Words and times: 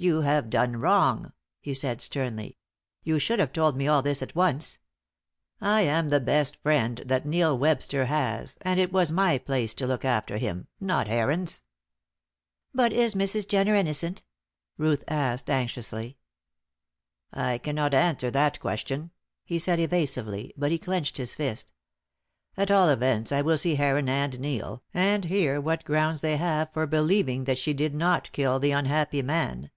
"You 0.00 0.20
have 0.20 0.48
done 0.48 0.76
wrong," 0.76 1.32
he 1.60 1.74
said, 1.74 2.00
sternly. 2.00 2.56
"You 3.02 3.18
should 3.18 3.40
have 3.40 3.52
told 3.52 3.76
me 3.76 3.88
all 3.88 4.00
this 4.00 4.22
at 4.22 4.36
once. 4.36 4.78
I 5.60 5.80
am 5.80 6.08
the 6.08 6.20
best 6.20 6.54
friend 6.62 7.02
that 7.06 7.26
Neil 7.26 7.58
Webster 7.58 8.04
has, 8.06 8.56
and 8.60 8.78
it 8.78 8.92
was 8.92 9.10
my 9.10 9.38
place 9.38 9.74
to 9.74 9.88
look 9.88 10.04
after 10.04 10.36
him, 10.36 10.68
not 10.78 11.08
Heron's." 11.08 11.62
"But 12.72 12.92
is 12.92 13.16
Mrs. 13.16 13.48
Jenner 13.48 13.74
innocent?" 13.74 14.22
Ruth 14.76 15.02
asked, 15.08 15.50
anxiously. 15.50 16.16
"I 17.32 17.58
cannot 17.58 17.92
answer 17.92 18.30
that 18.30 18.60
question," 18.60 19.10
he 19.44 19.58
said, 19.58 19.80
evasively, 19.80 20.54
but 20.56 20.70
he 20.70 20.78
clenched 20.78 21.16
his 21.16 21.34
fist. 21.34 21.72
"At 22.56 22.70
all 22.70 22.88
events 22.88 23.32
I 23.32 23.42
will 23.42 23.56
see 23.56 23.74
Heron 23.74 24.08
and 24.08 24.38
Neil, 24.38 24.84
and 24.94 25.24
hear 25.24 25.60
what 25.60 25.84
grounds 25.84 26.20
they 26.20 26.36
have 26.36 26.72
for 26.72 26.86
believing 26.86 27.42
that 27.46 27.58
she 27.58 27.74
did 27.74 27.96
not 27.96 28.30
kill 28.30 28.60
the 28.60 28.70
unhappy 28.70 29.22
man. 29.22 29.72